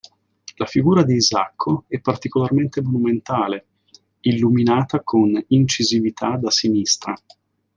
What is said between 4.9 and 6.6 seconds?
con incisività da